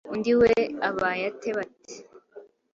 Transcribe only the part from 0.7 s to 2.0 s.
abaye ate? Bati«